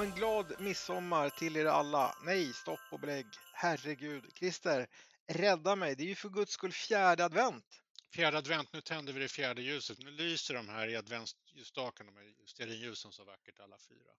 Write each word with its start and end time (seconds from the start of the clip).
men 0.00 0.10
glad 0.10 0.60
midsommar 0.60 1.30
till 1.30 1.56
er 1.56 1.66
alla. 1.66 2.14
Nej, 2.24 2.52
stopp 2.52 2.80
och 2.90 3.00
belägg. 3.00 3.26
Herregud. 3.52 4.24
Christer, 4.34 4.86
rädda 5.26 5.76
mig. 5.76 5.94
Det 5.94 6.02
är 6.02 6.06
ju 6.06 6.14
för 6.14 6.28
guds 6.28 6.52
skull 6.52 6.72
fjärde 6.72 7.24
advent. 7.24 7.64
Fjärde 8.14 8.38
advent, 8.38 8.72
nu 8.72 8.80
tänder 8.80 9.12
vi 9.12 9.20
det 9.20 9.28
fjärde 9.28 9.62
ljuset. 9.62 9.98
Nu 9.98 10.10
lyser 10.10 10.54
de 10.54 10.68
här 10.68 10.88
i 10.88 10.96
adventsljusstaken, 10.96 12.06
de 12.06 12.16
här 12.16 12.34
stearinljusen 12.46 13.12
så 13.12 13.24
vackert 13.24 13.60
alla 13.60 13.76
fyra. 13.88 14.10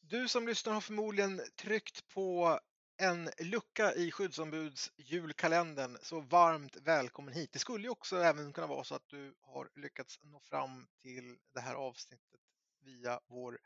Du 0.00 0.28
som 0.28 0.46
lyssnar 0.46 0.72
har 0.72 0.80
förmodligen 0.80 1.40
tryckt 1.56 2.08
på 2.08 2.60
en 2.96 3.30
lucka 3.38 3.94
i 3.94 4.10
skyddsombuds 4.10 4.92
julkalendern, 4.96 5.98
så 6.02 6.20
varmt 6.20 6.76
välkommen 6.76 7.34
hit. 7.34 7.52
Det 7.52 7.58
skulle 7.58 7.84
ju 7.84 7.90
också 7.90 8.16
även 8.16 8.52
kunna 8.52 8.66
vara 8.66 8.84
så 8.84 8.94
att 8.94 9.08
du 9.08 9.34
har 9.40 9.70
lyckats 9.76 10.18
nå 10.22 10.40
fram 10.40 10.86
till 11.02 11.36
det 11.54 11.60
här 11.60 11.74
avsnittet 11.74 12.40
via 12.84 13.20
vår 13.26 13.58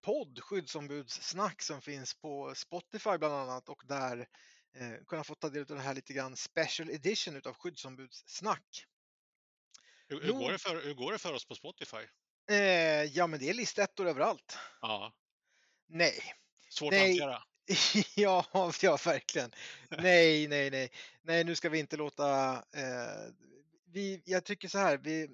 podd 0.00 0.40
Skyddsombudssnack 0.42 1.62
som 1.62 1.80
finns 1.80 2.14
på 2.14 2.54
Spotify 2.54 3.18
bland 3.18 3.34
annat 3.34 3.68
och 3.68 3.82
där 3.86 4.28
eh, 4.74 5.04
kunna 5.06 5.24
få 5.24 5.34
ta 5.34 5.48
del 5.48 5.60
av 5.60 5.76
det 5.76 5.80
här 5.80 5.94
lite 5.94 6.12
grann 6.12 6.36
special 6.36 6.90
edition 6.90 7.36
utav 7.36 7.54
Skyddsombudssnack. 7.54 8.86
Hur, 10.08 10.20
hur, 10.20 10.32
går 10.32 10.52
det 10.52 10.58
för, 10.58 10.82
hur 10.82 10.94
går 10.94 11.12
det 11.12 11.18
för 11.18 11.32
oss 11.32 11.44
på 11.44 11.54
Spotify? 11.54 12.06
Eh, 12.50 13.04
ja, 13.04 13.26
men 13.26 13.40
det 13.40 13.48
är 13.48 13.54
listettor 13.54 14.06
överallt. 14.06 14.58
Ja. 14.80 15.12
Nej. 15.86 16.34
Svårt 16.68 16.92
Nej. 16.92 17.20
att 17.20 17.20
hantera. 17.20 17.42
ja, 18.16 18.46
ja, 18.82 18.98
verkligen. 19.04 19.52
Nej, 19.90 20.48
nej, 20.48 20.70
nej. 20.70 20.90
Nej, 21.22 21.44
nu 21.44 21.54
ska 21.54 21.68
vi 21.68 21.78
inte 21.78 21.96
låta... 21.96 22.52
Eh, 22.52 23.32
vi, 23.84 24.22
jag 24.24 24.44
tycker 24.44 24.68
så 24.68 24.78
här, 24.78 24.96
vi, 24.96 25.28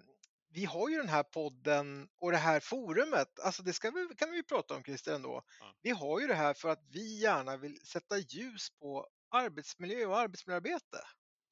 vi 0.52 0.64
har 0.64 0.88
ju 0.88 0.96
den 0.96 1.08
här 1.08 1.22
podden 1.22 2.08
och 2.18 2.30
det 2.32 2.38
här 2.38 2.60
forumet. 2.60 3.38
Alltså 3.38 3.62
det 3.62 3.72
ska 3.72 3.90
vi, 3.90 4.14
kan 4.16 4.30
vi 4.30 4.42
prata 4.42 4.74
om 4.74 4.82
Christer 4.82 5.14
ändå. 5.14 5.42
Ja. 5.60 5.74
Vi 5.82 5.90
har 5.90 6.20
ju 6.20 6.26
det 6.26 6.34
här 6.34 6.54
för 6.54 6.68
att 6.68 6.84
vi 6.88 7.20
gärna 7.20 7.56
vill 7.56 7.86
sätta 7.86 8.18
ljus 8.18 8.70
på 8.70 9.08
arbetsmiljö 9.28 10.06
och 10.06 10.18
arbetsmiljöarbete. 10.18 11.04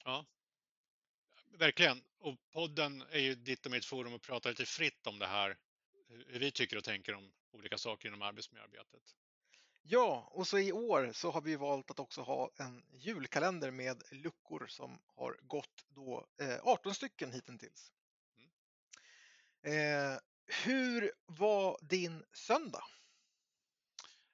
Ja. 0.05 0.27
Verkligen. 1.59 2.03
Och 2.19 2.37
podden 2.53 3.03
är 3.11 3.19
ju 3.19 3.35
ditt 3.35 3.67
och 3.67 3.73
mitt 3.73 3.85
forum 3.85 4.15
att 4.15 4.23
prata 4.23 4.49
lite 4.49 4.67
fritt 4.67 5.07
om 5.07 5.19
det 5.19 5.27
här. 5.27 5.59
Hur 6.27 6.41
vi 6.41 6.51
tycker 6.51 6.77
och 6.77 6.85
tänker 6.85 7.15
om 7.15 7.33
olika 7.53 7.79
saker 7.79 8.09
inom 8.09 8.23
arbetsmiljöarbetet. 8.23 9.03
Ja, 9.83 10.31
och 10.33 10.47
så 10.47 10.59
i 10.59 10.73
år 10.73 11.11
så 11.13 11.31
har 11.31 11.41
vi 11.41 11.57
valt 11.57 11.91
att 11.91 12.01
också 12.01 12.23
ha 12.23 12.51
en 12.57 12.83
julkalender 12.93 13.71
med 13.71 14.03
luckor 14.11 14.67
som 14.69 14.99
har 15.07 15.39
gått 15.43 15.85
då 15.89 16.27
eh, 16.41 16.59
18 16.63 16.95
stycken 16.95 17.33
hittills. 17.33 17.93
Eh, 19.63 20.19
hur 20.65 21.13
var 21.27 21.79
din 21.83 22.25
söndag? 22.33 22.85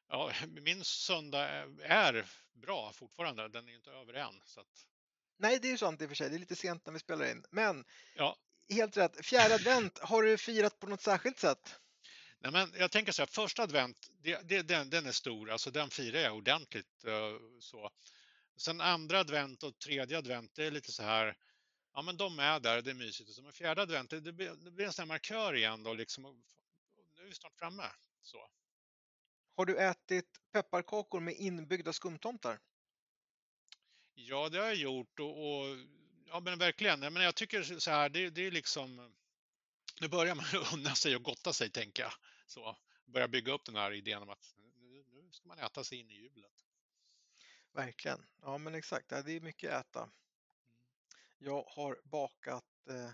Ja, 0.09 0.33
min 0.49 0.85
söndag 0.85 1.49
är 1.83 2.27
bra 2.53 2.93
fortfarande. 2.93 3.49
Den 3.49 3.69
är 3.69 3.75
inte 3.75 3.91
över 3.91 4.15
än. 4.15 4.43
Så 4.45 4.61
att, 4.61 4.87
Nej, 5.39 5.59
det 5.63 5.69
är 5.69 5.73
ju 5.73 5.79
sant 5.79 6.03
i 6.03 6.05
och 6.05 6.09
för 6.09 6.17
sig. 6.17 6.31
Det 6.31 6.37
är 6.37 6.39
lite 6.39 6.57
sent 6.57 6.87
när 6.87 6.93
vi 6.93 6.99
spelar 6.99 7.31
in. 7.31 7.45
Men 7.51 7.85
ja. 8.15 8.37
helt 8.71 8.97
rätt. 8.97 9.27
Fjärde 9.27 9.55
advent, 9.55 9.99
har 9.99 10.23
du 10.23 10.39
firat 10.39 10.79
på 10.79 10.87
något 10.87 11.01
särskilt 11.01 11.39
sätt? 11.39 11.81
Nej, 12.39 12.53
men 12.53 12.73
jag 12.79 12.91
tänker 12.91 13.13
så 13.13 13.23
här, 13.23 13.27
första 13.27 13.63
advent, 13.63 14.11
det, 14.23 14.49
det, 14.49 14.63
den, 14.63 14.91
den 14.91 15.07
är 15.07 15.13
stor, 15.13 15.51
alltså 15.51 15.71
den 15.71 15.91
firar 15.91 16.21
jag 16.21 16.37
ordentligt. 16.37 17.05
eh, 17.05 17.13
så. 17.61 17.91
Sen 18.57 18.81
andra 18.81 19.21
advent 19.21 19.63
och 19.63 19.79
tredje 19.79 20.19
advent, 20.19 20.55
det 20.55 20.65
är 20.65 20.71
lite 20.71 20.93
så 20.93 21.03
här, 21.03 21.37
ja 21.97 22.03
men 22.03 22.17
de 22.17 22.39
är 22.39 22.61
där, 22.61 22.83
det 22.83 22.91
är 22.91 22.95
mysigt. 22.95 23.39
Och 23.39 23.55
fjärde 23.55 23.83
advent, 23.83 24.11
det, 24.11 24.33
blir, 24.33 24.51
det 24.51 24.71
blir 24.71 24.87
en 24.87 24.93
sån 24.93 25.03
här 25.03 25.07
markör 25.07 25.55
igen 25.55 25.83
då, 25.83 25.95
liksom, 25.95 26.25
och 26.25 26.35
nu 27.17 27.23
är 27.23 27.27
vi 27.27 27.35
snart 27.35 27.59
framme. 27.59 27.91
Så. 28.23 28.51
Har 29.57 29.67
du 29.67 29.79
ätit 29.79 30.41
pepparkakor 30.53 31.21
med 31.21 31.35
inbyggda 31.35 31.93
skumtomtar? 31.93 32.61
Ja, 34.15 34.49
det 34.49 34.59
har 34.59 34.67
jag 34.67 34.75
gjort 34.75 35.21
och, 35.21 35.31
och 35.31 35.79
ja 36.27 36.41
men 36.41 36.59
verkligen, 36.59 37.01
men 37.01 37.17
jag 37.17 37.35
tycker 37.35 37.63
så 37.63 37.91
här, 37.91 38.09
det, 38.09 38.31
det 38.31 38.47
är 38.47 38.51
liksom, 38.51 39.15
nu 40.01 40.09
börjar 40.09 40.35
man 40.35 40.47
unna 40.75 40.95
sig 40.95 41.17
och 41.17 41.23
gotta 41.23 41.53
sig 41.53 41.71
tänker 41.71 42.03
jag. 42.03 42.13
Så, 42.47 42.77
börja 43.05 43.29
bygga 43.29 43.53
upp 43.53 43.65
den 43.65 43.77
här 43.77 43.93
idén 43.93 44.23
om 44.23 44.31
att 44.31 44.55
nu, 44.57 45.05
nu 45.13 45.33
ska 45.33 45.49
man 45.49 45.59
äta 45.59 45.85
sig 45.85 45.99
in 45.99 46.11
i 46.11 46.15
julet. 46.15 46.67
Verkligen. 47.73 48.27
Ja, 48.43 48.59
men 48.59 48.75
exakt. 48.75 49.09
Det 49.09 49.33
är 49.33 49.41
mycket 49.41 49.73
äta. 49.73 50.11
Jag 51.39 51.63
har 51.69 51.99
bakat 52.05 52.65
eh, 52.91 53.11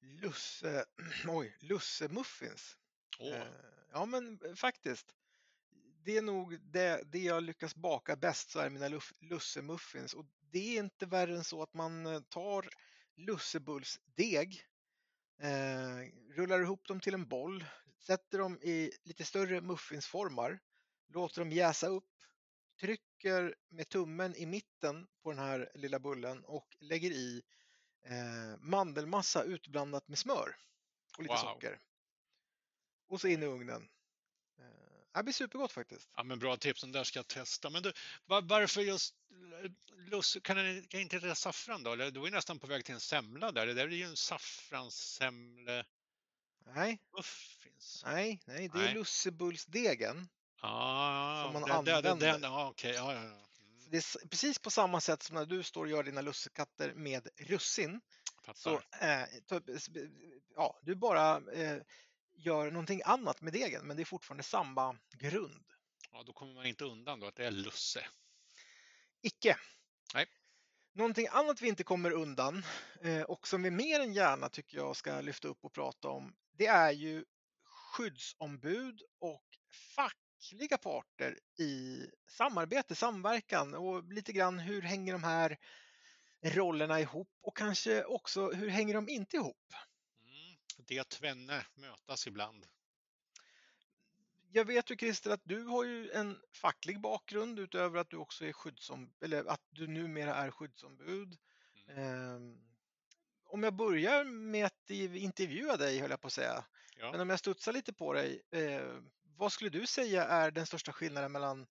lusse, 0.00 0.84
oj, 1.28 1.56
lussemuffins. 1.60 2.76
Åh, 3.20 3.34
Eh, 3.34 3.46
ja, 3.92 4.06
men 4.06 4.38
eh, 4.44 4.54
faktiskt. 4.54 5.14
Det 6.04 6.16
är 6.16 6.22
nog 6.22 6.60
det, 6.60 7.02
det 7.12 7.18
jag 7.18 7.42
lyckas 7.42 7.74
baka 7.74 8.16
bäst 8.16 8.50
så 8.50 8.58
är 8.60 8.70
mina 8.70 8.88
luff- 8.88 9.14
lussemuffins 9.20 10.14
och 10.14 10.26
det 10.50 10.76
är 10.76 10.82
inte 10.82 11.06
värre 11.06 11.36
än 11.36 11.44
så 11.44 11.62
att 11.62 11.74
man 11.74 12.06
eh, 12.06 12.20
tar 12.20 12.68
lussebullsdeg, 13.16 14.62
eh, 15.42 15.96
rullar 16.36 16.60
ihop 16.60 16.88
dem 16.88 17.00
till 17.00 17.14
en 17.14 17.28
boll, 17.28 17.64
sätter 18.00 18.38
dem 18.38 18.58
i 18.62 18.90
lite 19.02 19.24
större 19.24 19.60
muffinsformar, 19.60 20.60
låter 21.08 21.40
dem 21.40 21.52
jäsa 21.52 21.86
upp, 21.86 22.08
trycker 23.22 23.54
med 23.68 23.88
tummen 23.88 24.36
i 24.36 24.46
mitten 24.46 25.06
på 25.22 25.30
den 25.30 25.38
här 25.38 25.70
lilla 25.74 25.98
bullen 25.98 26.44
och 26.44 26.76
lägger 26.80 27.10
i 27.10 27.42
eh, 28.04 28.58
mandelmassa 28.60 29.42
utblandat 29.42 30.08
med 30.08 30.18
smör 30.18 30.56
och 31.16 31.22
lite 31.22 31.34
Wow. 31.34 31.40
socker. 31.40 31.78
Och 33.08 33.20
så 33.20 33.28
in 33.28 33.42
i 33.42 33.46
ugnen. 33.46 33.88
Eh, 34.58 34.64
det 35.14 35.22
blir 35.22 35.32
supergott 35.32 35.72
faktiskt. 35.72 36.10
ja 36.16 36.22
men 36.22 36.38
bra 36.38 36.56
tips, 36.56 36.80
den 36.80 36.92
där 36.92 37.04
ska 37.04 37.18
jag 37.18 37.28
testa. 37.28 37.70
Men 37.70 37.82
du, 37.82 37.92
var, 38.24 38.42
varför 38.42 38.80
just 38.80 39.14
luss, 40.10 40.36
kan, 40.42 40.56
den, 40.56 40.86
kan 40.86 41.00
inte 41.00 41.18
det 41.18 41.34
saffran 41.34 41.82
då? 41.82 41.92
Eller 41.92 42.10
du 42.10 42.26
är 42.26 42.30
nästan 42.30 42.58
på 42.58 42.66
väg 42.66 42.84
till 42.84 42.94
en 42.94 43.00
semla 43.00 43.52
där. 43.52 43.66
Det 43.66 43.74
där 43.74 43.84
är 43.84 43.90
ju 43.90 44.04
en 44.04 44.16
saffranssemle 44.16 45.84
Nej, 46.66 47.00
muffins. 47.16 48.02
nej, 48.06 48.40
nej, 48.46 48.68
det 48.68 48.78
är 48.78 48.82
Nej. 48.82 48.94
lussebullsdegen. 48.94 50.28
Ah, 50.64 51.42
Som 51.44 51.52
man 51.52 51.62
den, 51.62 51.84
den, 51.84 52.02
den, 52.02 52.12
använder. 52.12 52.48
ja, 52.48 52.68
okej, 52.68 52.92
ja, 52.94 53.12
ja, 53.14 53.18
ja. 53.18 53.20
Mm, 53.20 53.36
Det 53.90 53.96
är 53.96 54.28
precis 54.28 54.58
på 54.58 54.70
samma 54.70 55.00
sätt 55.00 55.22
som 55.22 55.34
när 55.34 55.46
du 55.46 55.62
står 55.62 55.80
och 55.84 55.90
gör 55.90 56.02
dina 56.02 56.20
lussekatter 56.20 56.94
med 56.94 57.28
russin. 57.36 58.00
Så 58.54 58.80
eh, 59.00 59.24
ja, 60.56 60.78
du 60.82 60.94
bara 60.94 61.36
eh, 61.52 61.82
gör 62.36 62.70
någonting 62.70 63.00
annat 63.04 63.40
med 63.40 63.52
degen, 63.52 63.86
men 63.86 63.96
det 63.96 64.02
är 64.02 64.04
fortfarande 64.04 64.42
samma 64.42 64.96
grund. 65.12 65.64
Ja, 66.12 66.22
då 66.22 66.32
kommer 66.32 66.54
man 66.54 66.66
inte 66.66 66.84
undan 66.84 67.20
då 67.20 67.26
att 67.26 67.34
det 67.36 67.46
är 67.46 67.50
lusse. 67.50 68.06
Icke. 69.22 69.58
Nej. 70.14 70.26
Någonting 70.94 71.26
annat 71.30 71.60
vi 71.60 71.68
inte 71.68 71.84
kommer 71.84 72.10
undan 72.10 72.62
eh, 73.02 73.22
och 73.22 73.48
som 73.48 73.62
vi 73.62 73.70
mer 73.70 74.00
än 74.00 74.12
gärna 74.12 74.48
tycker 74.48 74.76
jag 74.76 74.96
ska 74.96 75.20
lyfta 75.20 75.48
upp 75.48 75.64
och 75.64 75.72
prata 75.72 76.08
om, 76.08 76.34
det 76.52 76.66
är 76.66 76.90
ju 76.90 77.24
skyddsombud 77.64 79.02
och 79.18 79.44
fackliga 80.42 80.78
parter 80.78 81.38
i 81.58 82.06
samarbete, 82.28 82.94
samverkan 82.94 83.74
och 83.74 84.12
lite 84.12 84.32
grann 84.32 84.58
hur 84.58 84.82
hänger 84.82 85.12
de 85.12 85.24
här 85.24 85.58
rollerna 86.42 87.00
ihop 87.00 87.28
och 87.40 87.56
kanske 87.56 88.04
också 88.04 88.50
hur 88.50 88.68
hänger 88.68 88.94
de 88.94 89.08
inte 89.08 89.36
ihop? 89.36 89.74
Mm. 90.24 90.56
Det 90.76 91.08
tvenne 91.08 91.66
mötas 91.74 92.26
ibland. 92.26 92.66
Jag 94.52 94.64
vet 94.64 94.90
ju 94.90 94.96
Christer 94.96 95.30
att 95.30 95.40
du 95.44 95.64
har 95.64 95.84
ju 95.84 96.10
en 96.10 96.38
facklig 96.52 97.00
bakgrund 97.00 97.58
utöver 97.58 97.98
att 97.98 98.10
du 98.10 98.16
också 98.16 98.44
är 98.44 98.52
skyddsombud, 98.52 99.14
eller 99.20 99.44
att 99.44 99.62
du 99.70 99.86
numera 99.86 100.34
är 100.34 100.50
skyddsombud. 100.50 101.38
Mm. 101.88 101.98
Ehm, 101.98 102.60
om 103.44 103.62
jag 103.62 103.74
börjar 103.74 104.24
med 104.24 104.66
att 104.66 104.90
intervjua 104.90 105.76
dig 105.76 105.98
höll 105.98 106.10
jag 106.10 106.20
på 106.20 106.26
att 106.26 106.32
säga. 106.32 106.64
Ja. 106.96 107.10
Men 107.10 107.20
om 107.20 107.30
jag 107.30 107.38
studsar 107.38 107.72
lite 107.72 107.92
på 107.92 108.12
dig. 108.12 108.42
Eh, 108.50 109.02
vad 109.36 109.52
skulle 109.52 109.70
du 109.70 109.86
säga 109.86 110.24
är 110.24 110.50
den 110.50 110.66
största 110.66 110.92
skillnaden 110.92 111.32
mellan 111.32 111.66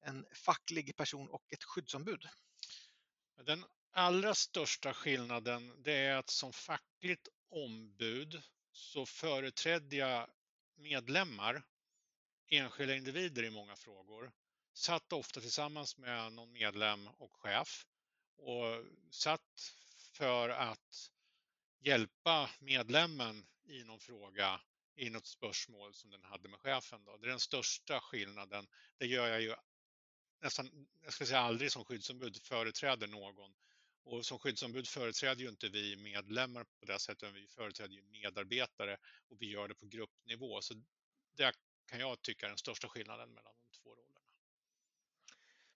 en 0.00 0.26
facklig 0.32 0.96
person 0.96 1.28
och 1.30 1.52
ett 1.52 1.64
skyddsombud? 1.64 2.28
Den 3.42 3.64
allra 3.92 4.34
största 4.34 4.94
skillnaden 4.94 5.82
det 5.82 5.92
är 5.92 6.16
att 6.16 6.30
som 6.30 6.52
fackligt 6.52 7.28
ombud 7.50 8.42
så 8.72 9.06
företrädde 9.06 9.96
jag 9.96 10.30
medlemmar, 10.76 11.62
enskilda 12.46 12.94
individer 12.94 13.42
i 13.42 13.50
många 13.50 13.76
frågor. 13.76 14.32
Satt 14.72 15.12
ofta 15.12 15.40
tillsammans 15.40 15.96
med 15.96 16.32
någon 16.32 16.52
medlem 16.52 17.08
och 17.08 17.32
chef 17.32 17.86
och 18.36 18.84
satt 19.10 19.74
för 20.12 20.48
att 20.48 21.10
hjälpa 21.78 22.50
medlemmen 22.60 23.46
i 23.64 23.84
någon 23.84 24.00
fråga, 24.00 24.60
i 24.98 25.10
något 25.10 25.26
spörsmål 25.26 25.94
som 25.94 26.10
den 26.10 26.24
hade 26.24 26.48
med 26.48 26.60
chefen. 26.60 27.04
Då. 27.04 27.16
Det 27.16 27.26
är 27.26 27.30
den 27.30 27.40
största 27.40 28.00
skillnaden. 28.00 28.66
Det 28.98 29.06
gör 29.06 29.26
jag 29.26 29.42
ju 29.42 29.54
nästan, 30.40 30.86
jag 31.02 31.12
ska 31.12 31.26
säga 31.26 31.40
aldrig 31.40 31.72
som 31.72 31.84
skyddsombud 31.84 32.42
företräder 32.42 33.06
någon. 33.06 33.54
Och 34.04 34.26
som 34.26 34.38
skyddsombud 34.38 34.88
företräder 34.88 35.42
ju 35.42 35.48
inte 35.48 35.68
vi 35.68 35.96
medlemmar 35.96 36.64
på 36.64 36.84
det 36.86 36.98
sättet, 36.98 37.22
utan 37.22 37.34
vi 37.34 37.48
företräder 37.48 37.94
ju 37.94 38.02
medarbetare 38.02 38.96
och 39.28 39.42
vi 39.42 39.50
gör 39.50 39.68
det 39.68 39.74
på 39.74 39.86
gruppnivå. 39.86 40.62
Så 40.62 40.74
det 41.36 41.54
kan 41.86 42.00
jag 42.00 42.22
tycka 42.22 42.46
är 42.46 42.50
den 42.50 42.58
största 42.58 42.88
skillnaden 42.88 43.34
mellan 43.34 43.54
de 43.56 43.78
två 43.78 43.94
rollerna. 43.94 44.20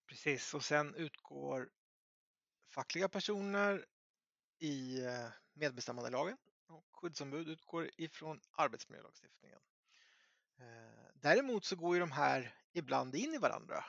Precis, 0.07 0.53
och 0.53 0.65
sen 0.65 0.95
utgår 0.95 1.69
fackliga 2.69 3.09
personer 3.09 3.85
i 4.59 5.05
eh, 5.05 5.29
medbestämmandelagen 5.53 6.37
och 6.73 6.85
skyddsombud 6.91 7.49
utgår 7.49 7.89
ifrån 7.97 8.41
arbetsmiljölagstiftningen. 8.51 9.59
Eh, 10.59 11.11
däremot 11.13 11.65
så 11.65 11.75
går 11.75 11.95
ju 11.95 11.99
de 11.99 12.11
här 12.11 12.55
ibland 12.73 13.15
in 13.15 13.33
i 13.33 13.37
varandra. 13.37 13.85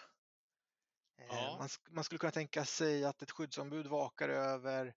Eh, 1.18 1.26
ja. 1.26 1.56
Man, 1.58 1.68
man, 1.90 2.04
skulle 2.04 2.18
kunna 2.18 2.32
tänka 2.32 2.64
sig 2.64 3.04
att 3.04 3.22
ett 3.22 3.30
skyddsombud 3.30 3.86
vakar 3.86 4.28
över 4.28 4.94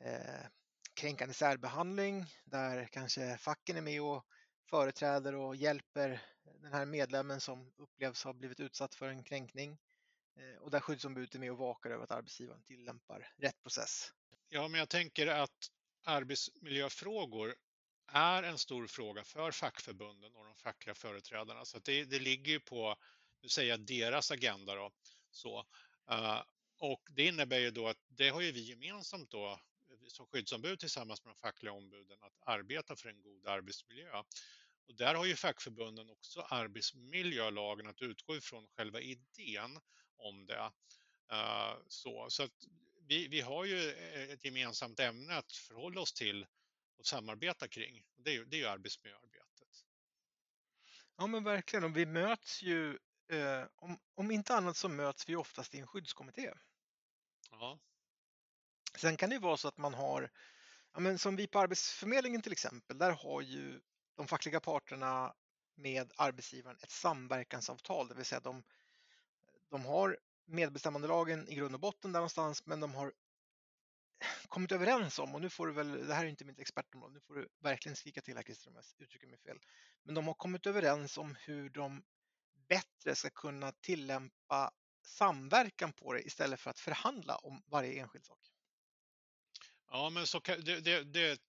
eh, 0.00 0.46
kränkande 0.94 1.34
särbehandling 1.34 2.26
där 2.44 2.88
kanske 2.92 3.38
facken 3.38 3.76
är 3.76 3.82
med 3.82 4.02
och 4.02 4.26
företräder 4.70 5.34
och 5.34 5.56
hjälper 5.56 6.22
den 6.44 6.72
här 6.72 6.86
medlemmen 6.86 7.40
som 7.40 7.72
upplevs 7.76 8.24
ha 8.24 8.32
blivit 8.32 8.60
utsatt 8.60 8.94
för 8.94 9.08
en 9.08 9.24
kränkning 9.24 9.78
och 10.60 10.70
där 10.70 10.80
skyddsombudet 10.80 11.34
är 11.34 11.38
med 11.38 11.52
och 11.52 11.58
vakar 11.58 11.90
över 11.90 12.04
att 12.04 12.10
arbetsgivaren 12.10 12.62
tillämpar 12.62 13.32
rätt 13.36 13.62
process. 13.62 14.12
Ja, 14.48 14.68
men 14.68 14.78
jag 14.78 14.88
tänker 14.88 15.26
att 15.26 15.70
arbetsmiljöfrågor 16.04 17.56
är 18.06 18.42
en 18.42 18.58
stor 18.58 18.86
fråga 18.86 19.24
för 19.24 19.50
fackförbunden 19.50 20.34
och 20.34 20.44
de 20.44 20.54
fackliga 20.56 20.94
företrädarna. 20.94 21.64
Så 21.64 21.78
det, 21.78 22.04
det 22.04 22.18
ligger 22.18 22.52
ju 22.52 22.60
på, 22.60 22.96
nu 23.42 23.48
säger 23.48 23.70
jag 23.70 23.80
deras 23.80 24.30
agenda 24.30 24.74
då, 24.74 24.92
så. 25.30 25.66
Uh, 26.10 26.42
och 26.78 27.02
det 27.10 27.26
innebär 27.26 27.58
ju 27.58 27.70
då 27.70 27.88
att 27.88 27.98
det 28.08 28.28
har 28.28 28.40
ju 28.40 28.52
vi 28.52 28.60
gemensamt 28.60 29.30
då 29.30 29.60
som 30.08 30.26
skyddsombud 30.26 30.78
tillsammans 30.80 31.24
med 31.24 31.34
de 31.34 31.40
fackliga 31.40 31.72
ombuden 31.72 32.18
att 32.22 32.48
arbeta 32.48 32.96
för 32.96 33.08
en 33.08 33.22
god 33.22 33.46
arbetsmiljö. 33.46 34.18
Och 34.86 34.94
där 34.94 35.14
har 35.14 35.24
ju 35.24 35.36
fackförbunden 35.36 36.10
också 36.10 36.40
arbetsmiljölagen 36.40 37.86
att 37.86 38.02
utgå 38.02 38.36
ifrån 38.36 38.66
själva 38.66 39.00
idén 39.00 39.80
om 40.16 40.46
det. 40.46 40.70
Uh, 41.32 41.76
så 41.88 42.26
så 42.30 42.42
att 42.42 42.66
vi, 43.06 43.28
vi 43.28 43.40
har 43.40 43.64
ju 43.64 43.90
ett 44.32 44.44
gemensamt 44.44 45.00
ämne 45.00 45.36
att 45.36 45.52
förhålla 45.52 46.00
oss 46.00 46.12
till 46.12 46.46
och 46.98 47.06
samarbeta 47.06 47.68
kring. 47.68 48.04
Det 48.16 48.30
är 48.30 48.34
ju, 48.34 48.44
det 48.44 48.56
är 48.56 48.58
ju 48.58 48.66
arbetsmiljöarbetet. 48.66 49.84
Ja 51.16 51.26
men 51.26 51.44
verkligen 51.44 51.84
och 51.84 51.96
vi 51.96 52.06
möts 52.06 52.62
ju, 52.62 52.98
eh, 53.28 53.64
om, 53.74 53.98
om 54.14 54.30
inte 54.30 54.54
annat 54.54 54.76
så 54.76 54.88
möts 54.88 55.28
vi 55.28 55.36
oftast 55.36 55.74
i 55.74 55.78
en 55.78 55.86
skyddskommitté. 55.86 56.52
Ja. 57.50 57.78
Sen 58.98 59.16
kan 59.16 59.30
det 59.30 59.34
ju 59.34 59.40
vara 59.40 59.56
så 59.56 59.68
att 59.68 59.78
man 59.78 59.94
har, 59.94 60.30
ja, 60.92 61.00
men 61.00 61.18
som 61.18 61.36
vi 61.36 61.46
på 61.46 61.58
Arbetsförmedlingen 61.58 62.42
till 62.42 62.52
exempel, 62.52 62.98
där 62.98 63.10
har 63.10 63.40
ju 63.40 63.80
de 64.14 64.28
fackliga 64.28 64.60
parterna 64.60 65.34
med 65.74 66.12
arbetsgivaren 66.16 66.78
ett 66.82 66.90
samverkansavtal, 66.90 68.08
det 68.08 68.14
vill 68.14 68.24
säga 68.24 68.40
de, 68.40 68.64
de 69.70 69.84
har 69.84 70.18
medbestämmandelagen 70.46 71.48
i 71.48 71.54
grund 71.54 71.74
och 71.74 71.80
botten 71.80 72.12
där 72.12 72.20
någonstans, 72.20 72.66
men 72.66 72.80
de 72.80 72.94
har 72.94 73.12
kommit 74.48 74.72
överens 74.72 75.18
om, 75.18 75.34
och 75.34 75.40
nu 75.40 75.50
får 75.50 75.66
du 75.66 75.72
väl, 75.72 76.06
det 76.06 76.14
här 76.14 76.24
är 76.24 76.28
inte 76.28 76.44
mitt 76.44 76.60
expertområde, 76.60 77.14
nu 77.14 77.20
får 77.20 77.34
du 77.34 77.48
verkligen 77.60 77.96
skrika 77.96 78.20
till 78.20 78.36
här 78.36 78.42
Christer 78.42 78.68
om 78.68 78.76
jag 78.76 78.84
uttrycker 78.98 79.26
mig 79.26 79.38
fel, 79.38 79.58
men 80.02 80.14
de 80.14 80.26
har 80.26 80.34
kommit 80.34 80.66
överens 80.66 81.18
om 81.18 81.36
hur 81.40 81.70
de 81.70 82.02
bättre 82.68 83.14
ska 83.14 83.30
kunna 83.30 83.72
tillämpa 83.72 84.70
samverkan 85.02 85.92
på 85.92 86.12
det 86.12 86.22
istället 86.22 86.60
för 86.60 86.70
att 86.70 86.78
förhandla 86.78 87.36
om 87.36 87.62
varje 87.66 88.00
enskild 88.00 88.24
sak. 88.24 88.38
Ja, 89.90 90.10
men 90.10 90.26
så 90.26 90.40
kan, 90.40 90.60
det, 90.60 90.80
det, 90.80 91.04
det, 91.04 91.40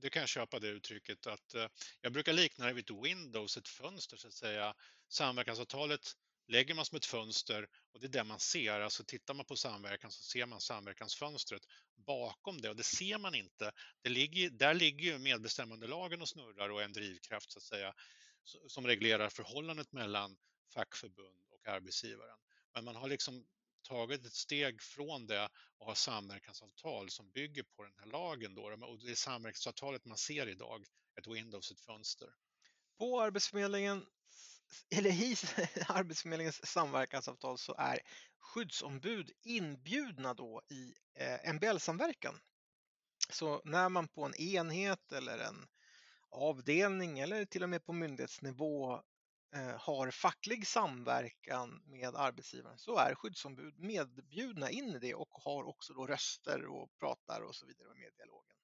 det, 0.00 0.10
kan 0.10 0.20
jag 0.20 0.28
köpa 0.28 0.58
det 0.58 0.68
uttrycket 0.68 1.26
att 1.26 1.54
eh, 1.54 1.68
jag 2.00 2.12
brukar 2.12 2.32
likna 2.32 2.66
det 2.66 2.72
vid 2.72 2.90
ett 2.90 3.04
Windows, 3.04 3.56
ett 3.56 3.68
fönster 3.68 4.16
så 4.16 4.28
att 4.28 4.34
säga. 4.34 4.74
Samverkansavtalet 5.08 6.16
lägger 6.46 6.74
man 6.74 6.84
som 6.84 6.96
ett 6.96 7.06
fönster 7.06 7.68
och 7.92 8.00
det 8.00 8.06
är 8.06 8.08
det 8.08 8.24
man 8.24 8.40
ser. 8.40 8.80
Alltså 8.80 9.04
tittar 9.04 9.34
man 9.34 9.46
på 9.46 9.56
samverkan 9.56 10.10
så 10.10 10.22
ser 10.22 10.46
man 10.46 10.60
samverkansfönstret 10.60 11.62
bakom 11.96 12.60
det 12.60 12.70
och 12.70 12.76
det 12.76 12.82
ser 12.82 13.18
man 13.18 13.34
inte. 13.34 13.72
Det 14.02 14.08
ligger, 14.08 14.50
där 14.50 14.74
ligger 14.74 15.12
ju 15.12 15.18
medbestämmandelagen 15.18 16.22
och 16.22 16.28
snurrar 16.28 16.68
och 16.68 16.82
en 16.82 16.92
drivkraft 16.92 17.52
så 17.52 17.58
att 17.58 17.62
säga 17.62 17.94
som 18.68 18.86
reglerar 18.86 19.28
förhållandet 19.28 19.92
mellan 19.92 20.36
fackförbund 20.74 21.48
och 21.50 21.68
arbetsgivaren. 21.68 22.38
Men 22.74 22.84
man 22.84 22.96
har 22.96 23.08
liksom 23.08 23.46
tagit 23.82 24.26
ett 24.26 24.34
steg 24.34 24.82
från 24.82 25.26
det 25.26 25.48
och 25.78 25.86
har 25.86 25.94
samverkansavtal 25.94 27.10
som 27.10 27.30
bygger 27.30 27.62
på 27.62 27.82
den 27.82 27.94
här 27.98 28.06
lagen. 28.06 28.54
Då. 28.54 28.62
Och 28.62 28.98
det 28.98 29.10
är 29.10 29.14
samverkansavtalet 29.14 30.04
man 30.04 30.18
ser 30.18 30.48
idag, 30.48 30.84
ett 31.18 31.26
Windows, 31.26 31.70
ett 31.70 31.80
fönster. 31.80 32.28
På 32.98 33.20
Arbetsförmedlingen 33.20 34.06
eller 34.90 35.10
i 35.10 35.36
Arbetsförmedlingens 35.88 36.66
samverkansavtal 36.66 37.58
så 37.58 37.74
är 37.78 38.00
skyddsombud 38.38 39.30
inbjudna 39.42 40.34
då 40.34 40.62
i 40.70 40.94
eh, 41.14 41.52
MBL-samverkan. 41.54 42.40
Så 43.28 43.62
när 43.64 43.88
man 43.88 44.08
på 44.08 44.24
en 44.24 44.34
enhet 44.34 45.12
eller 45.12 45.38
en 45.38 45.68
avdelning 46.30 47.18
eller 47.18 47.44
till 47.44 47.62
och 47.62 47.68
med 47.68 47.84
på 47.84 47.92
myndighetsnivå 47.92 49.02
eh, 49.54 49.80
har 49.80 50.10
facklig 50.10 50.66
samverkan 50.66 51.82
med 51.86 52.14
arbetsgivaren 52.14 52.78
så 52.78 52.96
är 52.98 53.14
skyddsombud 53.14 53.78
medbjudna 53.78 54.70
in 54.70 54.96
i 54.96 54.98
det 54.98 55.14
och 55.14 55.30
har 55.32 55.64
också 55.64 55.92
då 55.92 56.06
röster 56.06 56.66
och 56.66 56.98
pratar 56.98 57.40
och 57.40 57.54
så 57.54 57.66
vidare 57.66 57.88
med 57.88 58.12
dialogen. 58.16 58.56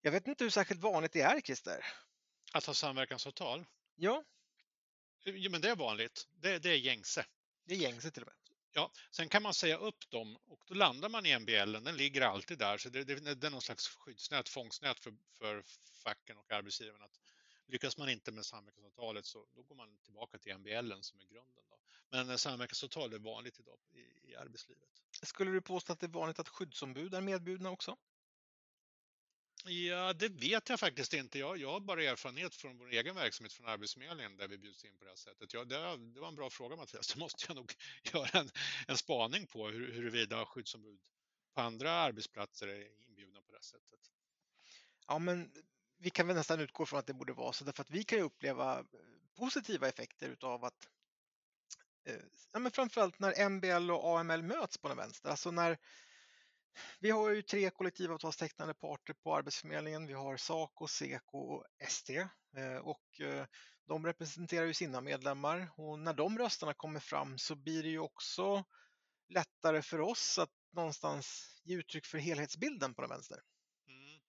Jag 0.00 0.12
vet 0.12 0.26
inte 0.26 0.44
hur 0.44 0.50
särskilt 0.50 0.80
vanligt 0.80 1.12
det 1.12 1.20
är, 1.20 1.40
Christer. 1.40 1.84
Att 2.52 2.66
ha 2.66 2.74
samverkansavtal? 2.74 3.66
Ja. 3.96 4.24
Jo, 5.24 5.50
men 5.50 5.60
det 5.60 5.70
är 5.70 5.76
vanligt. 5.76 6.28
Det, 6.40 6.58
det 6.58 6.70
är 6.70 6.76
gängse. 6.76 7.26
Det 7.64 7.74
är 7.74 7.78
gängse 7.78 8.10
till 8.10 8.22
och 8.22 8.28
med. 8.28 8.36
Ja, 8.72 8.92
sen 9.10 9.28
kan 9.28 9.42
man 9.42 9.54
säga 9.54 9.76
upp 9.76 10.10
dem 10.10 10.36
och 10.36 10.60
då 10.66 10.74
landar 10.74 11.08
man 11.08 11.26
i 11.26 11.38
MBL. 11.38 11.72
Den 11.72 11.96
ligger 11.96 12.20
alltid 12.20 12.58
där, 12.58 12.78
så 12.78 12.88
det, 12.88 13.04
det, 13.04 13.34
det 13.34 13.46
är 13.46 13.50
någon 13.50 13.62
slags 13.62 13.88
skyddsnät, 13.88 14.48
fångsnät 14.48 15.00
för, 15.00 15.14
för 15.38 15.64
facken 16.04 16.36
och 16.36 16.52
arbetsgivaren. 16.52 17.02
Att 17.02 17.20
lyckas 17.66 17.96
man 17.98 18.08
inte 18.08 18.32
med 18.32 18.46
samverkansavtalet 18.46 19.26
så 19.26 19.46
då 19.54 19.62
går 19.62 19.76
man 19.76 19.98
tillbaka 20.04 20.38
till 20.38 20.58
MBL 20.58 20.92
som 21.00 21.20
är 21.20 21.24
grunden. 21.24 21.64
Då. 21.70 21.78
Men 22.10 22.38
samverkansavtal 22.38 23.12
är 23.12 23.18
vanligt 23.18 23.60
idag 23.60 23.78
i, 23.92 24.30
i 24.30 24.36
arbetslivet. 24.36 24.88
Skulle 25.22 25.50
du 25.50 25.60
påstå 25.60 25.92
att 25.92 26.00
det 26.00 26.06
är 26.06 26.08
vanligt 26.08 26.38
att 26.38 26.48
skyddsombud 26.48 27.14
är 27.14 27.20
medbjudna 27.20 27.70
också? 27.70 27.96
Ja, 29.64 30.12
det 30.12 30.28
vet 30.28 30.68
jag 30.68 30.80
faktiskt 30.80 31.14
inte. 31.14 31.38
Jag, 31.38 31.58
jag 31.58 31.70
har 31.70 31.80
bara 31.80 32.02
erfarenhet 32.02 32.54
från 32.54 32.78
vår 32.78 32.92
egen 32.92 33.14
verksamhet 33.14 33.52
från 33.52 33.66
Arbetsförmedlingen 33.66 34.36
där 34.36 34.48
vi 34.48 34.58
bjuds 34.58 34.84
in 34.84 34.98
på 34.98 35.04
det 35.04 35.10
här 35.10 35.16
sättet. 35.16 35.54
Ja, 35.54 35.64
det, 35.64 35.96
det 35.96 36.20
var 36.20 36.28
en 36.28 36.34
bra 36.34 36.50
fråga 36.50 36.76
Mattias. 36.76 37.12
Det 37.14 37.20
måste 37.20 37.44
jag 37.48 37.56
nog 37.56 37.72
göra 38.12 38.40
en, 38.40 38.50
en 38.88 38.96
spaning 38.96 39.46
på 39.46 39.68
hur, 39.68 39.92
huruvida 39.92 40.46
skyddsombud 40.46 41.00
på 41.54 41.60
andra 41.60 41.90
arbetsplatser 41.90 42.68
är 42.68 43.04
inbjudna 43.08 43.40
på 43.40 43.52
det 43.52 43.56
här 43.56 43.62
sättet. 43.62 44.00
Ja, 45.06 45.18
men 45.18 45.52
vi 45.98 46.10
kan 46.10 46.26
väl 46.26 46.36
nästan 46.36 46.60
utgå 46.60 46.86
från 46.86 46.98
att 46.98 47.06
det 47.06 47.14
borde 47.14 47.32
vara 47.32 47.52
så 47.52 47.64
därför 47.64 47.82
att 47.82 47.90
vi 47.90 48.04
kan 48.04 48.18
ju 48.18 48.24
uppleva 48.24 48.78
eh, 48.78 48.84
positiva 49.34 49.88
effekter 49.88 50.28
utav 50.28 50.64
att 50.64 50.88
eh, 52.06 52.14
ja, 52.52 52.58
men 52.58 52.72
framförallt 52.72 53.18
när 53.18 53.48
MBL 53.48 53.90
och 53.90 54.18
AML 54.18 54.42
möts 54.42 54.78
på 54.78 54.88
den 54.88 54.96
vänster, 54.96 55.30
alltså 55.30 55.50
när 55.50 55.78
vi 57.00 57.10
har 57.10 57.30
ju 57.30 57.42
tre 57.42 57.70
kollektivavtalstecknande 57.70 58.74
parter 58.74 59.14
på 59.14 59.36
Arbetsförmedlingen. 59.36 60.06
Vi 60.06 60.12
har 60.12 60.36
Saco, 60.36 60.86
Seko 60.86 61.38
och 61.38 61.66
ST 61.78 62.16
eh, 62.56 62.76
och 62.76 63.20
eh, 63.20 63.46
de 63.86 64.06
representerar 64.06 64.66
ju 64.66 64.74
sina 64.74 65.00
medlemmar 65.00 65.70
och 65.76 65.98
när 65.98 66.14
de 66.14 66.38
rösterna 66.38 66.74
kommer 66.74 67.00
fram 67.00 67.38
så 67.38 67.54
blir 67.54 67.82
det 67.82 67.88
ju 67.88 67.98
också 67.98 68.64
lättare 69.28 69.82
för 69.82 70.00
oss 70.00 70.38
att 70.38 70.50
någonstans 70.72 71.56
ge 71.64 71.76
uttryck 71.76 72.06
för 72.06 72.18
helhetsbilden 72.18 72.94
på 72.94 73.02
den 73.02 73.10
vänster. 73.10 73.42
Mm. 73.88 74.20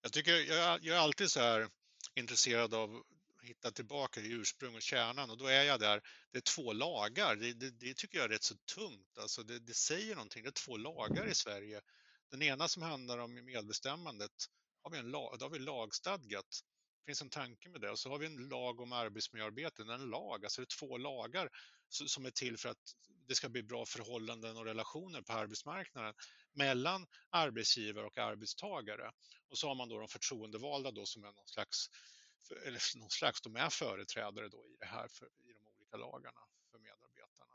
Jag, 0.00 0.12
tycker, 0.12 0.32
jag, 0.32 0.84
jag 0.84 0.96
är 0.96 1.00
alltid 1.00 1.30
så 1.30 1.40
här 1.40 1.68
intresserad 2.14 2.74
av 2.74 3.02
hitta 3.44 3.70
tillbaka 3.70 4.20
i 4.20 4.32
ursprung 4.32 4.74
och 4.74 4.82
kärnan 4.82 5.30
och 5.30 5.38
då 5.38 5.46
är 5.46 5.62
jag 5.62 5.80
där. 5.80 6.00
Det 6.32 6.38
är 6.38 6.42
två 6.42 6.72
lagar. 6.72 7.36
Det, 7.36 7.52
det, 7.52 7.70
det 7.70 7.96
tycker 7.96 8.18
jag 8.18 8.24
är 8.24 8.28
rätt 8.28 8.42
så 8.42 8.54
tungt. 8.74 9.18
Alltså 9.18 9.42
det, 9.42 9.58
det, 9.58 9.74
säger 9.74 10.14
någonting. 10.14 10.42
Det 10.42 10.48
är 10.48 10.64
två 10.64 10.76
lagar 10.76 11.26
i 11.26 11.34
Sverige. 11.34 11.80
Den 12.30 12.42
ena 12.42 12.68
som 12.68 12.82
handlar 12.82 13.18
om 13.18 13.34
medbestämmandet, 13.34 14.32
har 14.82 14.90
vi 14.90 14.98
en 14.98 15.10
lag, 15.10 15.36
då 15.38 15.44
har 15.44 15.50
vi 15.50 15.58
lagstadgat. 15.58 16.62
Det 17.00 17.06
finns 17.06 17.22
en 17.22 17.30
tanke 17.30 17.68
med 17.68 17.80
det. 17.80 17.90
Och 17.90 17.98
så 17.98 18.10
har 18.10 18.18
vi 18.18 18.26
en 18.26 18.48
lag 18.48 18.80
om 18.80 18.92
arbetsmiljöarbete, 18.92 19.82
en 19.82 20.10
lag, 20.10 20.44
alltså 20.44 20.60
det 20.60 20.64
är 20.64 20.78
två 20.78 20.98
lagar 20.98 21.48
som 21.88 22.26
är 22.26 22.30
till 22.30 22.58
för 22.58 22.68
att 22.68 22.94
det 23.26 23.34
ska 23.34 23.48
bli 23.48 23.62
bra 23.62 23.86
förhållanden 23.86 24.56
och 24.56 24.64
relationer 24.64 25.22
på 25.22 25.32
arbetsmarknaden 25.32 26.14
mellan 26.52 27.06
arbetsgivare 27.30 28.06
och 28.06 28.18
arbetstagare. 28.18 29.10
Och 29.48 29.58
så 29.58 29.68
har 29.68 29.74
man 29.74 29.88
då 29.88 29.98
de 29.98 30.08
förtroendevalda 30.08 30.90
då 30.90 31.06
som 31.06 31.24
är 31.24 31.32
någon 31.32 31.48
slags, 31.48 31.90
eller 32.50 32.98
någon 32.98 33.10
slags, 33.10 33.40
de 33.40 33.56
är 33.56 33.70
företrädare 33.70 34.48
då 34.48 34.66
i 34.66 34.76
det 34.80 34.86
här, 34.86 35.08
för, 35.08 35.26
i 35.26 35.52
de 35.52 35.66
olika 35.66 35.96
lagarna 35.96 36.40
för 36.70 36.78
medarbetarna. 36.78 37.54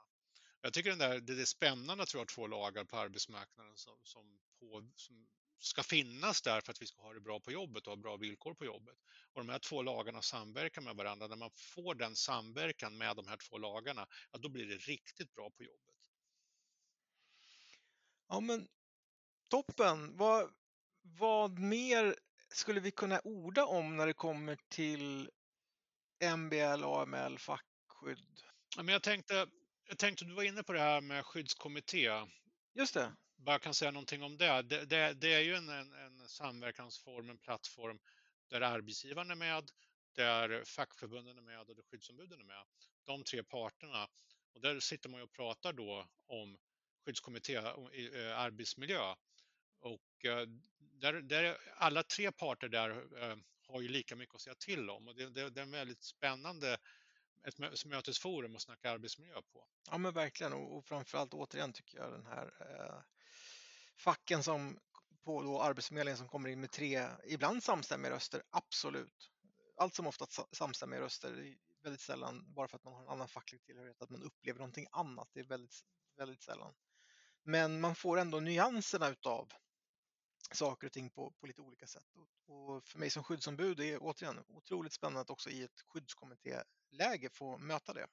Jag 0.61 0.73
tycker 0.73 0.89
den 0.89 0.99
där, 0.99 1.19
det 1.19 1.41
är 1.41 1.45
spännande 1.45 2.03
att 2.03 2.15
vi 2.15 2.19
har 2.19 2.25
två 2.25 2.47
lagar 2.47 2.83
på 2.83 2.97
arbetsmarknaden 2.97 3.77
som, 3.77 3.99
som, 4.03 4.39
på, 4.59 4.89
som 4.95 5.27
ska 5.59 5.83
finnas 5.83 6.41
där 6.41 6.61
för 6.61 6.71
att 6.71 6.81
vi 6.81 6.85
ska 6.85 7.01
ha 7.01 7.13
det 7.13 7.19
bra 7.19 7.39
på 7.39 7.51
jobbet 7.51 7.87
och 7.87 7.91
ha 7.91 7.97
bra 7.97 8.17
villkor 8.17 8.53
på 8.53 8.65
jobbet. 8.65 8.97
Och 9.33 9.41
de 9.41 9.49
här 9.49 9.59
två 9.59 9.81
lagarna 9.81 10.21
samverkar 10.21 10.81
med 10.81 10.95
varandra. 10.95 11.27
När 11.27 11.35
man 11.35 11.51
får 11.55 11.95
den 11.95 12.15
samverkan 12.15 12.97
med 12.97 13.15
de 13.15 13.27
här 13.27 13.37
två 13.37 13.57
lagarna, 13.57 14.07
ja, 14.31 14.39
då 14.39 14.49
blir 14.49 14.65
det 14.65 14.75
riktigt 14.77 15.33
bra 15.33 15.49
på 15.49 15.63
jobbet. 15.63 15.95
Ja, 18.27 18.39
men 18.39 18.67
toppen. 19.47 20.17
Vad, 20.17 20.53
vad 21.01 21.59
mer 21.59 22.15
skulle 22.51 22.79
vi 22.79 22.91
kunna 22.91 23.19
orda 23.23 23.65
om 23.65 23.97
när 23.97 24.07
det 24.07 24.13
kommer 24.13 24.57
till 24.69 25.29
MBL, 26.37 26.83
AML, 26.83 27.39
fackskydd? 27.39 28.41
Ja, 28.77 28.83
men 28.83 28.93
jag 28.93 29.03
tänkte, 29.03 29.47
jag 29.87 29.97
tänkte, 29.97 30.25
du 30.25 30.33
var 30.33 30.43
inne 30.43 30.63
på 30.63 30.73
det 30.73 30.79
här 30.79 31.01
med 31.01 31.25
skyddskommitté. 31.25 32.09
Just 32.73 32.93
det. 32.93 33.15
Bara 33.37 33.59
kan 33.59 33.73
säga 33.73 33.91
någonting 33.91 34.23
om 34.23 34.37
det. 34.37 34.61
Det, 34.61 34.85
det, 34.85 35.13
det 35.13 35.33
är 35.33 35.39
ju 35.39 35.55
en, 35.55 35.69
en, 35.69 35.93
en 35.93 36.29
samverkansform, 36.29 37.29
en 37.29 37.37
plattform 37.37 37.99
där 38.49 38.61
arbetsgivaren 38.61 39.31
är 39.31 39.35
med, 39.35 39.71
där 40.15 40.63
fackförbunden 40.65 41.37
är 41.37 41.41
med 41.41 41.59
och 41.59 41.75
där 41.75 41.83
skyddsombuden 41.83 42.39
är 42.39 42.45
med. 42.45 42.65
De 43.05 43.23
tre 43.23 43.43
parterna. 43.43 44.07
Och 44.53 44.61
där 44.61 44.79
sitter 44.79 45.09
man 45.09 45.21
och 45.21 45.31
pratar 45.31 45.73
då 45.73 46.07
om 46.27 46.57
skyddskommitté 47.05 47.55
eh, 47.55 48.39
arbetsmiljö. 48.39 49.15
Och 49.79 50.25
eh, 50.25 50.47
där, 50.99 51.13
där, 51.13 51.57
alla 51.77 52.03
tre 52.03 52.31
parter 52.31 52.69
där 52.69 52.89
eh, 53.21 53.37
har 53.67 53.81
ju 53.81 53.87
lika 53.87 54.15
mycket 54.15 54.35
att 54.35 54.41
säga 54.41 54.55
till 54.55 54.89
om 54.89 55.07
och 55.07 55.15
det, 55.15 55.29
det, 55.29 55.49
det 55.49 55.59
är 55.59 55.63
en 55.63 55.71
väldigt 55.71 56.03
spännande 56.03 56.77
ett 57.43 57.85
mötesforum 57.85 58.55
att 58.55 58.61
snacka 58.61 58.91
arbetsmiljö 58.91 59.41
på. 59.53 59.67
Ja 59.91 59.97
men 59.97 60.13
verkligen 60.13 60.53
och, 60.53 60.77
och 60.77 60.85
framförallt 60.85 61.33
återigen 61.33 61.73
tycker 61.73 61.97
jag 61.97 62.11
den 62.11 62.25
här 62.25 62.53
eh, 62.59 63.01
facken 63.97 64.43
som 64.43 64.79
på 65.23 65.43
då 65.43 65.61
Arbetsförmedlingen 65.61 66.17
som 66.17 66.27
kommer 66.27 66.49
in 66.49 66.61
med 66.61 66.71
tre, 66.71 67.07
ibland 67.27 67.63
samstämmiga 67.63 68.11
röster, 68.11 68.43
absolut. 68.49 69.31
Allt 69.77 69.95
som 69.95 70.07
oftast 70.07 70.55
samstämmiga 70.55 71.01
röster, 71.01 71.55
väldigt 71.83 72.01
sällan 72.01 72.53
bara 72.53 72.67
för 72.67 72.77
att 72.77 72.83
man 72.83 72.93
har 72.93 73.01
en 73.01 73.09
annan 73.09 73.27
facklig 73.27 73.63
tillhörighet, 73.63 74.01
att 74.01 74.09
man 74.09 74.23
upplever 74.23 74.59
någonting 74.59 74.87
annat, 74.91 75.29
det 75.33 75.39
är 75.39 75.43
väldigt, 75.43 75.85
väldigt 76.17 76.41
sällan. 76.41 76.73
Men 77.43 77.81
man 77.81 77.95
får 77.95 78.19
ändå 78.19 78.39
nyanserna 78.39 79.09
utav 79.09 79.51
saker 80.55 80.87
och 80.87 80.93
ting 80.93 81.09
på, 81.09 81.31
på 81.31 81.47
lite 81.47 81.61
olika 81.61 81.87
sätt. 81.87 82.05
Och, 82.15 82.75
och 82.75 82.83
för 82.83 82.99
mig 82.99 83.09
som 83.09 83.23
skyddsombud 83.23 83.79
är 83.79 83.91
det 83.91 83.97
återigen 83.97 84.43
otroligt 84.47 84.93
spännande 84.93 85.21
att 85.21 85.29
också 85.29 85.49
i 85.49 85.63
ett 85.63 85.81
skyddskommittéläge 85.87 87.29
få 87.31 87.57
möta 87.57 87.93
det. 87.93 88.07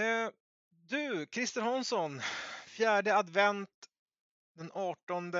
Eh, 0.00 0.30
du, 0.68 1.26
Christer 1.32 1.60
Hansson, 1.60 2.20
fjärde 2.66 3.16
advent 3.16 3.70
den 4.54 4.70
18. 4.74 5.32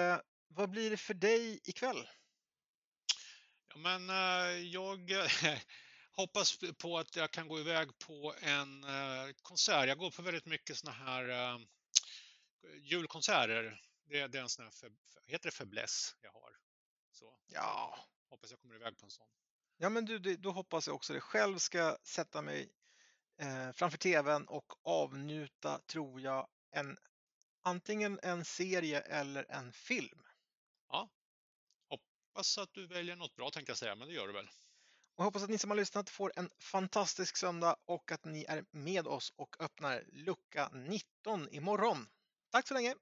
Vad 0.49 0.71
blir 0.71 0.91
det 0.91 0.97
för 0.97 1.15
dig 1.15 1.61
ikväll? 1.65 2.09
Ja, 3.69 3.77
men 3.77 4.11
eh, 4.11 4.59
jag 4.59 5.11
eh, 5.11 5.29
hoppas 6.11 6.59
på 6.79 6.99
att 6.99 7.17
jag 7.17 7.31
kan 7.31 7.49
gå 7.49 7.61
iväg 7.61 7.99
på 7.99 8.35
en 8.41 8.85
eh, 8.85 9.33
konsert. 9.43 9.89
Jag 9.89 9.99
går 9.99 10.11
på 10.11 10.23
väldigt 10.23 10.47
mycket 10.47 10.77
såna 10.77 10.93
här 10.93 11.29
eh, 11.29 11.59
julkonserter. 12.81 13.81
Det, 14.09 14.27
det, 14.27 14.39
är 14.39 14.43
en 14.43 14.49
sån 14.49 14.65
här, 14.65 14.73
för, 14.73 14.93
heter 15.27 15.45
det 15.45 15.57
fäbless 15.57 16.17
jag 16.23 16.33
har? 16.33 16.57
Så. 17.11 17.39
Ja. 17.47 17.99
Hoppas 18.29 18.51
jag 18.51 18.61
kommer 18.61 18.75
iväg 18.75 18.99
på 18.99 19.07
en 19.07 19.11
sån. 19.11 19.27
Ja, 19.77 19.89
men 19.89 20.05
du, 20.05 20.37
då 20.37 20.51
hoppas 20.51 20.87
jag 20.87 20.97
också 20.97 21.13
det. 21.13 21.21
Själv 21.21 21.59
ska 21.59 21.99
sätta 22.03 22.43
mig 22.43 22.73
eh, 23.39 23.73
framför 23.73 23.99
tvn 23.99 24.47
och 24.47 24.73
avnjuta, 24.83 25.79
tror 25.79 26.21
jag, 26.21 26.49
en 26.71 26.97
antingen 27.63 28.21
en 28.23 28.45
serie 28.45 29.01
eller 29.01 29.47
en 29.49 29.73
film. 29.73 30.23
Ja, 30.89 31.11
hoppas 31.89 32.59
att 32.59 32.73
du 32.73 32.87
väljer 32.87 33.17
något 33.17 33.37
bra 33.37 33.51
tänkte 33.51 33.71
jag 33.71 33.79
säga, 33.79 33.95
men 33.95 34.09
det 34.09 34.15
gör 34.15 34.27
du 34.27 34.33
väl. 34.33 34.51
Och 35.17 35.25
hoppas 35.25 35.43
att 35.43 35.51
ni 35.51 35.59
som 35.59 35.71
har 35.71 35.77
lyssnat 35.77 36.11
får 36.11 36.33
en 36.37 36.51
fantastisk 36.59 37.37
söndag 37.37 37.77
och 37.85 38.13
att 38.13 38.25
ni 38.25 38.45
är 38.45 38.65
med 38.71 39.07
oss 39.07 39.33
och 39.37 39.57
öppnar 39.61 40.05
lucka 40.13 40.69
19 40.73 41.49
imorgon. 41.51 42.09
Tack 42.51 42.69
så 42.69 42.75
länge! 42.75 42.95